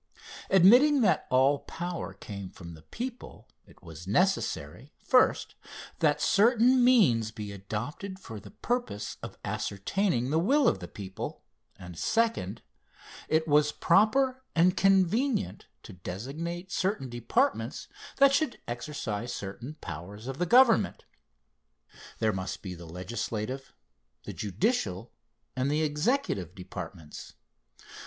[0.49, 5.53] Admitting that all power came from the people, it was necessary, first,
[5.99, 11.43] that certain means be adopted for the purpose of ascertaining the will of the people,
[11.77, 12.63] and second,
[13.29, 17.87] it was proper and convenient to designate certain departments
[18.17, 21.05] that should exercise certain powers of the Government.
[22.17, 23.71] There must be the legislative,
[24.23, 25.11] the judicial
[25.55, 27.35] and the executive departments.